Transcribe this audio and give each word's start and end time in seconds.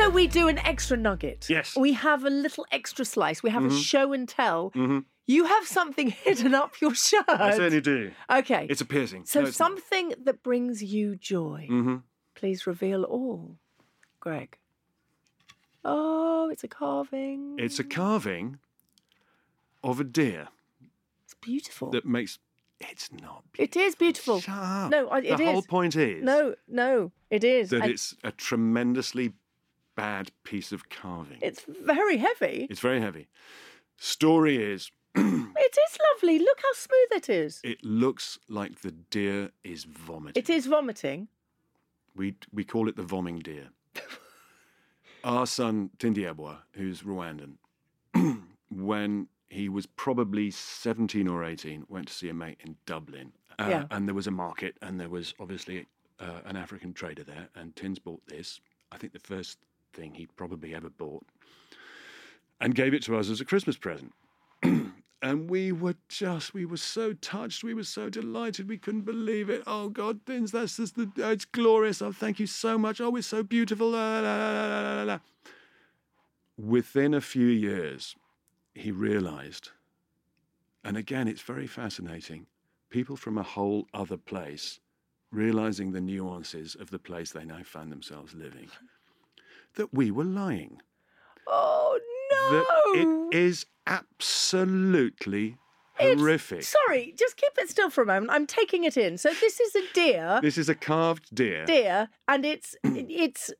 So 0.00 0.08
we 0.08 0.26
do 0.28 0.48
an 0.48 0.58
extra 0.60 0.96
nugget. 0.96 1.46
Yes. 1.50 1.76
We 1.76 1.92
have 1.92 2.24
a 2.24 2.30
little 2.30 2.64
extra 2.72 3.04
slice. 3.04 3.42
We 3.42 3.50
have 3.50 3.62
Mm-hmm. 3.62 3.76
a 3.76 3.80
show 3.80 4.12
and 4.14 4.26
tell. 4.26 4.72
You 5.26 5.44
have 5.44 5.66
something 5.66 6.08
hidden 6.24 6.54
up 6.54 6.80
your 6.80 6.94
shirt. 6.94 7.24
I 7.28 7.50
certainly 7.50 7.82
do. 7.82 8.10
Okay. 8.32 8.66
It's 8.70 8.80
a 8.80 8.86
piercing. 8.86 9.26
so 9.26 9.40
No, 9.42 9.46
it's 9.48 9.58
not. 9.60 9.66
something 9.68 10.14
that 10.24 10.42
brings 10.42 10.82
you 10.82 11.16
joy. 11.16 11.68
Mhm. 11.70 12.02
Please 12.34 12.66
reveal 12.66 13.04
all, 13.04 13.56
Greg. 14.20 14.56
Oh, 15.84 16.48
it's 16.50 16.64
a 16.64 16.68
carving. 16.68 17.56
It's 17.58 17.78
a 17.78 17.84
carving 17.84 18.58
of 19.84 20.00
a 20.00 20.04
deer 20.04 20.48
It's 21.24 21.34
beautiful. 21.34 21.90
that 21.90 22.06
makes. 22.06 22.38
It's 22.80 23.12
not. 23.12 23.44
Beautiful. 23.52 23.82
It 23.82 23.86
is 23.86 23.94
beautiful. 23.94 24.42
No, 24.48 25.08
I- 25.10 25.18
it 25.18 25.36
the 25.36 25.44
whole 25.44 25.62
point 25.62 25.94
is 25.94 26.24
No, 26.24 26.54
no, 26.66 27.12
it 27.28 27.44
is. 27.44 27.68
that 27.70 27.82
And 27.82 27.90
it's 27.92 28.16
a 28.24 28.32
tremendously 28.32 29.34
bad 30.00 30.30
piece 30.44 30.72
of 30.72 30.88
carving. 30.88 31.38
it's 31.42 31.64
very 31.68 32.16
heavy. 32.16 32.66
It's 32.70 32.80
very 32.80 33.00
heavy. 33.00 33.28
Story 33.96 34.56
is, 34.72 34.90
It 35.14 35.76
is 35.86 35.98
lovely. 36.14 36.38
Look 36.38 36.60
how 36.62 36.72
smooth 36.74 37.12
it 37.20 37.28
is. 37.28 37.60
it 37.64 37.84
looks 37.84 38.38
like 38.48 38.80
the 38.80 38.92
deer 38.92 39.50
is 39.62 39.84
vomiting. 39.84 40.40
It 40.42 40.48
is 40.50 40.66
vomiting. 40.66 41.28
We 42.16 42.34
we 42.52 42.64
call 42.64 42.88
it 42.88 42.96
the 42.96 43.02
vomiting 43.14 43.40
deer. 43.40 43.68
Our 45.24 45.46
son 45.46 45.90
Tindyebwa, 45.98 46.58
who's 46.72 47.02
Rwandan, 47.02 47.56
when 48.70 49.28
he 49.48 49.68
was 49.68 49.86
probably 49.86 50.50
seventeen 50.50 51.28
or 51.28 51.44
eighteen, 51.44 51.84
went 51.88 52.08
to 52.08 52.14
see 52.14 52.28
a 52.30 52.34
mate 52.34 52.58
in 52.64 52.76
Dublin, 52.86 53.32
uh, 53.58 53.66
Yeah. 53.68 53.84
and 53.90 54.08
there 54.08 54.14
was 54.14 54.26
a 54.26 54.30
market, 54.46 54.76
and 54.80 54.98
there 54.98 55.08
was 55.10 55.34
obviously 55.38 55.86
uh, 56.18 56.40
an 56.46 56.56
African 56.56 56.92
trader 56.94 57.24
there, 57.24 57.48
and 57.54 57.76
Tins 57.76 57.98
bought 57.98 58.22
this. 58.26 58.60
I 58.92 58.96
think 58.98 59.12
the 59.12 59.18
first 59.34 59.58
thing 59.92 60.14
he'd 60.14 60.34
probably 60.36 60.74
ever 60.74 60.90
bought, 60.90 61.24
and 62.60 62.74
gave 62.74 62.94
it 62.94 63.02
to 63.04 63.16
us 63.16 63.30
as 63.30 63.40
a 63.40 63.44
Christmas 63.44 63.76
present. 63.76 64.12
And 65.22 65.50
we 65.50 65.70
were 65.70 65.96
just, 66.08 66.54
we 66.54 66.64
were 66.64 66.78
so 66.78 67.12
touched. 67.12 67.62
We 67.62 67.74
were 67.74 67.84
so 67.84 68.08
delighted. 68.08 68.68
We 68.68 68.78
couldn't 68.78 69.02
believe 69.02 69.50
it. 69.50 69.62
Oh, 69.66 69.90
God, 69.90 70.24
Dins, 70.24 70.52
that's 70.52 70.78
just 70.78 70.96
the, 70.96 71.10
it's 71.18 71.44
glorious. 71.44 72.00
Oh, 72.00 72.12
thank 72.12 72.40
you 72.40 72.46
so 72.46 72.78
much. 72.78 73.00
Oh, 73.00 73.14
it's 73.16 73.26
so 73.26 73.42
beautiful. 73.42 73.90
La, 73.90 74.20
la, 74.20 75.02
la. 75.02 75.18
Within 76.56 77.12
a 77.12 77.20
few 77.20 77.46
years, 77.46 78.16
he 78.74 78.90
realized, 78.90 79.70
and 80.82 80.96
again, 80.96 81.28
it's 81.28 81.42
very 81.42 81.66
fascinating, 81.66 82.46
people 82.88 83.16
from 83.16 83.36
a 83.36 83.42
whole 83.42 83.86
other 83.92 84.16
place 84.16 84.80
realizing 85.32 85.92
the 85.92 86.00
nuances 86.00 86.74
of 86.74 86.90
the 86.90 86.98
place 86.98 87.30
they 87.30 87.44
now 87.44 87.62
found 87.62 87.92
themselves 87.92 88.34
living, 88.34 88.68
that 89.74 89.92
we 89.94 90.10
were 90.10 90.24
lying 90.24 90.80
Oh 91.46 91.98
that 92.30 92.64
no! 92.94 93.30
it 93.32 93.36
is 93.36 93.66
absolutely 93.86 95.56
It's- 95.98 96.18
horrific. 96.18 96.62
Sorry, 96.62 97.12
just 97.18 97.36
keep 97.36 97.50
it 97.58 97.68
still 97.68 97.90
for 97.90 98.02
a 98.02 98.06
moment. 98.06 98.30
I'm 98.32 98.46
taking 98.46 98.84
it 98.84 98.96
in. 98.96 99.18
So 99.18 99.30
this 99.40 99.60
is 99.60 99.74
a 99.74 99.82
deer, 99.92 100.38
This 100.42 100.56
is 100.56 100.68
a 100.68 100.74
carved 100.74 101.34
deer. 101.34 101.64
deer, 101.66 102.08
and 102.28 102.44
it's 102.44 102.76
it's 102.84 103.52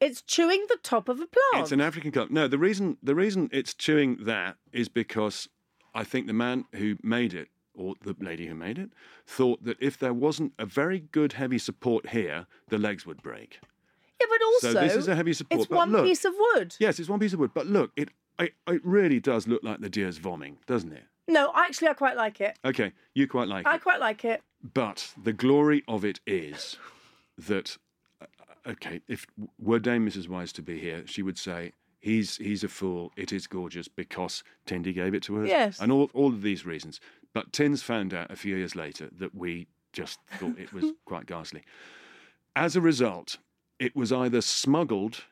it's 0.00 0.22
chewing 0.22 0.64
the 0.68 0.78
top 0.82 1.08
of 1.08 1.16
a 1.20 1.26
plant. 1.26 1.62
It's 1.62 1.72
an 1.72 1.80
African 1.80 2.10
carp. 2.12 2.30
No, 2.30 2.46
the 2.48 2.58
reason 2.58 2.98
the 3.02 3.14
reason 3.14 3.48
it's 3.52 3.72
chewing 3.74 4.24
that 4.24 4.56
is 4.72 4.88
because 4.88 5.48
I 5.94 6.04
think 6.04 6.26
the 6.26 6.32
man 6.32 6.64
who 6.74 6.96
made 7.02 7.34
it 7.34 7.48
or 7.74 7.94
the 8.02 8.16
lady 8.20 8.46
who 8.46 8.54
made 8.54 8.78
it 8.78 8.90
thought 9.26 9.62
that 9.64 9.76
if 9.80 9.96
there 9.98 10.12
wasn't 10.12 10.52
a 10.58 10.66
very 10.66 10.98
good 11.00 11.34
heavy 11.34 11.58
support 11.58 12.08
here, 12.10 12.46
the 12.68 12.78
legs 12.78 13.06
would 13.06 13.22
break. 13.22 13.60
Also 14.64 14.72
so 14.72 14.80
this 14.80 14.94
is 14.94 15.08
a 15.08 15.14
heavy 15.14 15.32
support. 15.32 15.60
it's 15.60 15.70
one 15.70 15.92
look, 15.92 16.04
piece 16.04 16.24
of 16.24 16.34
wood. 16.38 16.74
Yes, 16.78 16.98
it's 16.98 17.08
one 17.08 17.20
piece 17.20 17.32
of 17.32 17.40
wood. 17.40 17.52
But 17.54 17.66
look, 17.66 17.92
it, 17.96 18.10
it 18.38 18.54
it 18.66 18.80
really 18.84 19.20
does 19.20 19.46
look 19.46 19.62
like 19.62 19.80
the 19.80 19.88
deer's 19.88 20.18
vomiting, 20.18 20.58
doesn't 20.66 20.92
it? 20.92 21.04
No, 21.28 21.52
actually, 21.54 21.88
I 21.88 21.92
quite 21.92 22.16
like 22.16 22.40
it. 22.40 22.58
Okay, 22.64 22.92
you 23.14 23.28
quite 23.28 23.48
like 23.48 23.66
I 23.66 23.72
it. 23.72 23.74
I 23.74 23.78
quite 23.78 24.00
like 24.00 24.24
it. 24.24 24.42
But 24.74 25.12
the 25.22 25.32
glory 25.32 25.84
of 25.86 26.04
it 26.04 26.20
is 26.26 26.76
that, 27.36 27.76
uh, 28.20 28.26
okay, 28.66 29.02
if 29.06 29.26
were 29.58 29.78
Dame 29.78 30.08
Mrs. 30.08 30.28
Wise 30.28 30.52
to 30.54 30.62
be 30.62 30.80
here, 30.80 31.02
she 31.06 31.22
would 31.22 31.38
say, 31.38 31.72
he's, 32.00 32.36
he's 32.38 32.64
a 32.64 32.68
fool, 32.68 33.12
it 33.16 33.32
is 33.32 33.46
gorgeous 33.46 33.88
because 33.88 34.42
Tindy 34.66 34.94
gave 34.94 35.14
it 35.14 35.22
to 35.24 35.42
us. 35.42 35.48
Yes. 35.48 35.78
And 35.80 35.92
all, 35.92 36.10
all 36.14 36.28
of 36.28 36.42
these 36.42 36.64
reasons. 36.64 36.98
But 37.34 37.52
Tins 37.52 37.82
found 37.82 38.14
out 38.14 38.30
a 38.30 38.36
few 38.36 38.56
years 38.56 38.74
later 38.74 39.10
that 39.18 39.34
we 39.34 39.68
just 39.92 40.18
thought 40.38 40.58
it 40.58 40.72
was 40.72 40.92
quite 41.04 41.26
ghastly. 41.26 41.62
As 42.56 42.74
a 42.74 42.80
result, 42.80 43.36
it 43.78 43.94
was 43.96 44.12
either 44.12 44.40
smuggled 44.40 45.24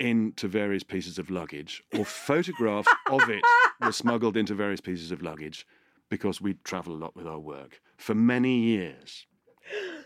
into 0.00 0.48
various 0.48 0.82
pieces 0.82 1.18
of 1.18 1.30
luggage 1.30 1.82
or 1.96 2.04
photographs 2.04 2.88
of 3.10 3.28
it 3.30 3.42
were 3.80 3.92
smuggled 3.92 4.36
into 4.36 4.54
various 4.54 4.80
pieces 4.80 5.10
of 5.12 5.22
luggage 5.22 5.66
because 6.10 6.40
we 6.40 6.54
travel 6.64 6.94
a 6.94 6.98
lot 6.98 7.14
with 7.16 7.26
our 7.26 7.38
work 7.38 7.80
for 7.96 8.14
many 8.14 8.58
years. 8.58 9.26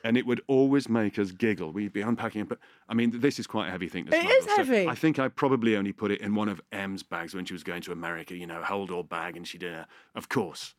And 0.04 0.16
it 0.16 0.24
would 0.24 0.40
always 0.46 0.88
make 0.88 1.18
us 1.18 1.32
giggle. 1.32 1.72
We'd 1.72 1.92
be 1.92 2.00
unpacking 2.02 2.42
it, 2.42 2.48
but 2.48 2.58
I 2.88 2.94
mean, 2.94 3.18
this 3.18 3.40
is 3.40 3.48
quite 3.48 3.66
a 3.66 3.70
heavy 3.72 3.88
thing 3.88 4.04
to 4.04 4.14
It 4.14 4.20
smuggle. 4.20 4.38
is 4.38 4.44
So 4.44 4.56
heavy. 4.56 4.86
I 4.86 4.94
think 4.94 5.18
I 5.18 5.26
probably 5.26 5.74
only 5.74 5.92
put 5.92 6.12
it 6.12 6.20
in 6.20 6.36
one 6.36 6.48
of 6.48 6.60
M's 6.70 7.02
bags 7.02 7.34
when 7.34 7.44
she 7.44 7.54
was 7.54 7.64
going 7.64 7.82
to 7.82 7.92
America, 7.92 8.36
you 8.36 8.46
know, 8.46 8.62
hold 8.62 8.92
all 8.92 9.02
bag, 9.02 9.36
and 9.36 9.48
she 9.48 9.58
did 9.58 9.72
a, 9.72 9.88
of 10.14 10.28
course, 10.28 10.74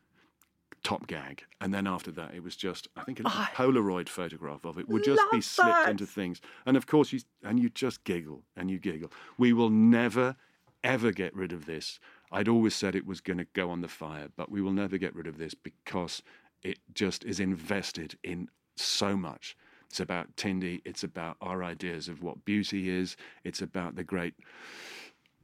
top 0.84 1.08
gag. 1.08 1.44
And 1.62 1.74
then 1.74 1.88
after 1.88 2.12
that, 2.12 2.34
it 2.34 2.44
was 2.44 2.56
just, 2.56 2.88
I 2.96 3.04
think 3.04 3.20
a 3.20 3.24
little 3.24 3.42
Polaroid 3.42 4.10
photograph 4.10 4.66
of 4.66 4.78
it 4.78 4.88
would 4.90 5.04
just 5.04 5.24
be 5.32 5.42
slipped 5.42 5.72
that. 5.72 5.90
into 5.90 6.06
things. 6.06 6.42
And 6.66 6.78
of 6.78 6.88
course, 6.88 7.12
you, 7.14 7.20
and 7.44 7.60
you 7.60 7.70
just 7.70 8.04
giggle 8.04 8.44
and 8.56 8.70
you 8.70 8.80
giggle. 8.80 9.12
We 9.38 9.54
will 9.54 9.70
never, 9.70 10.36
ever 10.84 11.12
get 11.12 11.36
rid 11.36 11.52
of 11.52 11.66
this. 11.66 12.00
I'd 12.32 12.48
always 12.48 12.76
said 12.76 12.96
it 12.96 13.06
was 13.06 13.22
going 13.22 13.40
to 13.40 13.48
go 13.54 13.72
on 13.72 13.82
the 13.82 13.88
fire, 13.88 14.28
but 14.36 14.52
we 14.52 14.62
will 14.62 14.74
never 14.74 14.98
get 14.98 15.16
rid 15.16 15.28
of 15.28 15.38
this 15.38 15.54
because 15.54 16.22
it 16.62 16.80
just 16.94 17.24
is 17.24 17.40
invested 17.40 18.18
in 18.24 18.50
so 18.76 19.16
much. 19.18 19.56
It's 19.90 20.00
about 20.00 20.36
Tindy. 20.36 20.82
It's 20.86 21.04
about 21.04 21.38
our 21.42 21.64
ideas 21.64 22.08
of 22.08 22.22
what 22.22 22.46
beauty 22.46 22.90
is. 22.90 23.18
It's 23.44 23.62
about 23.62 23.96
the 23.96 24.04
great, 24.04 24.36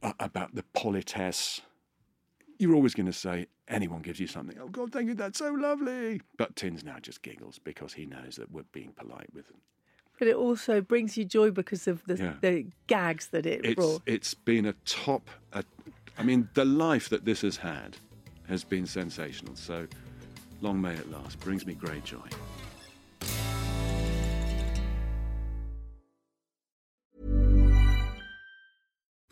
uh, 0.02 0.12
about 0.20 0.54
the 0.54 0.64
politesse. 0.74 1.60
You're 2.58 2.74
always 2.74 2.94
going 2.94 3.06
to 3.06 3.12
say, 3.12 3.46
anyone 3.68 4.00
gives 4.02 4.18
you 4.20 4.26
something. 4.26 4.56
Oh, 4.60 4.68
God, 4.68 4.92
thank 4.92 5.08
you. 5.08 5.14
That's 5.14 5.38
so 5.38 5.52
lovely. 5.52 6.20
But 6.38 6.56
Tins 6.56 6.82
now 6.84 6.98
just 7.00 7.22
giggles 7.22 7.58
because 7.62 7.92
he 7.92 8.06
knows 8.06 8.36
that 8.36 8.50
we're 8.50 8.62
being 8.72 8.92
polite 8.96 9.28
with 9.34 9.46
him. 9.48 9.58
But 10.18 10.28
it 10.28 10.36
also 10.36 10.80
brings 10.80 11.16
you 11.18 11.24
joy 11.26 11.50
because 11.50 11.86
of 11.86 12.02
the, 12.06 12.16
Yeah. 12.16 12.32
the 12.40 12.66
gags 12.86 13.28
that 13.28 13.44
it 13.44 13.64
It's, 13.64 13.74
brought. 13.74 14.02
it's 14.06 14.32
been 14.32 14.64
a 14.64 14.72
top, 14.86 15.28
a, 15.52 15.62
I 16.16 16.22
mean, 16.22 16.48
the 16.54 16.64
life 16.64 17.10
that 17.10 17.26
this 17.26 17.42
has 17.42 17.58
had 17.58 17.98
has 18.48 18.64
been 18.64 18.86
sensational. 18.86 19.54
So 19.56 19.86
long 20.62 20.80
may 20.80 20.94
it 20.94 21.10
last. 21.10 21.38
Brings 21.40 21.66
me 21.66 21.74
great 21.74 22.04
joy. 22.04 22.28